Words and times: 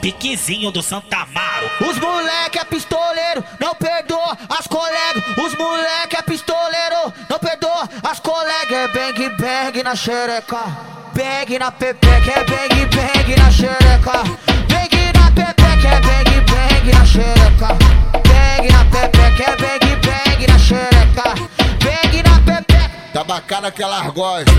piquezinho 0.00 0.70
do 0.70 0.82
Santa 0.82 1.18
Amaro. 1.18 1.70
Os 1.80 1.98
moleque 1.98 2.58
é 2.58 2.64
pistoleiro, 2.64 3.44
não 3.58 3.74
perdoa 3.74 4.36
as 4.48 4.66
colegas. 4.66 5.22
Os 5.36 5.54
moleque 5.56 6.16
é 6.16 6.22
pistoleiro, 6.22 7.12
não 7.28 7.38
perdoa 7.38 7.88
as 8.02 8.18
colegas. 8.18 8.72
É 8.72 8.88
bang 8.88 9.28
bang 9.30 9.82
na 9.82 9.94
xereca, 9.94 10.64
bang 11.14 11.58
na 11.58 11.70
pepeca, 11.70 12.30
é 12.30 12.44
bang 12.44 12.86
bang 12.86 13.36
na 13.36 13.50
xereca. 13.50 14.24
Bang 14.68 15.12
na 15.14 15.30
pepeca, 15.30 15.88
é 15.88 16.00
bang 16.00 16.40
bang 16.50 16.92
na 16.92 17.04
xereca. 17.04 17.78
Bang 18.12 18.72
na 18.72 18.84
pepeca, 18.84 19.50
é 19.50 19.56
bang 19.56 19.96
bang 19.96 20.46
na 20.46 20.58
xereca. 20.58 21.34
Bang 21.82 22.22
na 22.22 22.40
pepeca. 22.40 22.90
Tá 23.12 23.24
bacana 23.24 23.70
que 23.70 23.82
ela 23.82 24.08
gosta. 24.10 24.50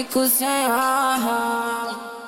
Fico 0.00 0.26
sem 0.26 0.70
ar 0.70 2.19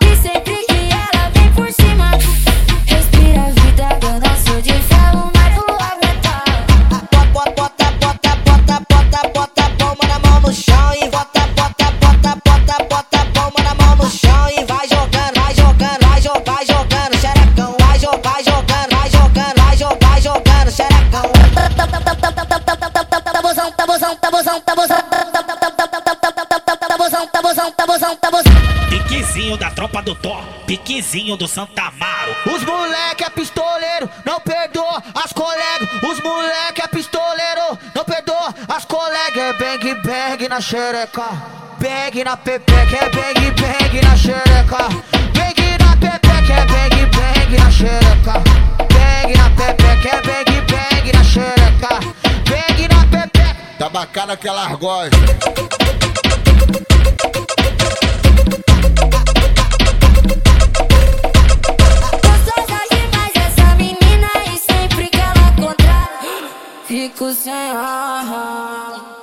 Piquezinho 29.32 29.56
da 29.56 29.70
tropa 29.70 30.02
do 30.02 30.14
Thor, 30.14 30.44
piquezinho 30.66 31.38
do 31.38 31.48
Santa 31.48 31.84
Amaro. 31.84 32.36
Os 32.54 32.62
moleque 32.64 33.24
é 33.24 33.30
pistoleiro, 33.30 34.10
não 34.26 34.38
perdoa 34.38 35.02
as 35.14 35.32
colegas. 35.32 35.88
Os 36.02 36.20
moleque 36.22 36.82
é 36.82 36.86
pistoleiro, 36.86 37.78
não 37.94 38.04
perdoa 38.04 38.54
as 38.68 38.84
colegas. 38.84 39.38
É 39.38 39.52
bang 39.54 39.94
bang 40.02 40.48
na 40.50 40.60
xereca, 40.60 41.30
bang 41.80 42.24
na 42.24 42.36
pepeca, 42.36 42.94
é 42.94 43.08
bang 43.08 43.50
bang 43.52 44.00
na 44.02 44.16
xereca. 44.18 44.88
Bang 45.32 45.78
na 45.78 45.96
pepeca, 45.96 46.52
é 46.52 46.66
bang 46.66 47.06
bang 47.06 47.58
na 47.58 47.70
xereca. 47.70 48.34
Bang 48.92 49.34
na 49.34 49.48
pepeca, 49.48 50.08
é 50.08 50.20
bang 50.20 50.60
bang 50.60 51.12
na 51.12 51.24
xereca. 51.24 52.00
Bang 52.50 52.88
na 52.88 53.06
pepeca. 53.06 53.56
Tá 53.78 53.88
bacana 53.88 54.36
que 54.36 54.46
ela 54.46 54.76
gosta. 54.76 55.16
Rico 66.88 67.32
sem 67.32 67.70
honra 67.72 69.21